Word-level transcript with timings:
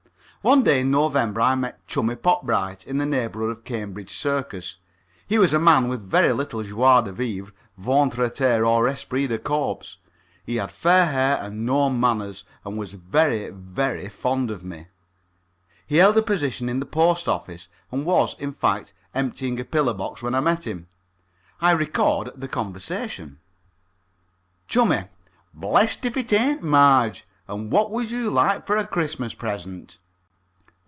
One 0.43 0.63
day 0.63 0.81
in 0.81 0.89
November 0.89 1.39
I 1.39 1.53
met 1.53 1.85
Chummie 1.87 2.15
Popbright 2.15 2.87
in 2.87 2.97
the 2.97 3.05
neighbourhood 3.05 3.51
of 3.51 3.63
Cambridge 3.63 4.09
Circus. 4.11 4.77
He 5.27 5.37
was 5.37 5.53
a 5.53 5.59
man 5.59 5.87
with 5.87 6.01
very 6.01 6.33
little 6.33 6.63
joie 6.63 7.01
de 7.03 7.11
vivre, 7.11 7.53
ventre 7.77 8.27
à 8.27 8.33
terre, 8.33 8.65
or 8.65 8.87
esprit 8.87 9.27
de 9.27 9.37
corps. 9.37 9.97
He 10.43 10.55
had 10.55 10.71
fair 10.71 11.05
hair 11.05 11.37
and 11.39 11.63
no 11.63 11.91
manners, 11.91 12.43
and 12.65 12.75
was 12.75 12.93
very, 12.95 13.51
very 13.51 14.09
fond 14.09 14.49
of 14.49 14.63
me. 14.65 14.87
He 15.85 15.97
held 15.97 16.17
a 16.17 16.23
position 16.23 16.69
in 16.69 16.79
the 16.79 16.87
Post 16.87 17.29
Office, 17.29 17.67
and 17.91 18.03
was, 18.03 18.35
in 18.39 18.53
fact, 18.53 18.93
emptying 19.13 19.59
a 19.59 19.63
pillar 19.63 19.93
box 19.93 20.23
when 20.23 20.33
I 20.33 20.39
met 20.39 20.65
him. 20.65 20.87
I 21.61 21.69
record 21.73 22.31
the 22.35 22.47
conversation. 22.47 23.37
CHUMMIE: 24.69 25.03
Blessed 25.53 26.03
if 26.05 26.17
it 26.17 26.33
ain't 26.33 26.63
Marge! 26.63 27.27
And 27.47 27.71
what 27.71 27.91
would 27.91 28.09
you 28.09 28.31
like 28.31 28.65
for 28.65 28.75
a 28.75 28.87
Christmas 28.87 29.35
present? 29.35 29.99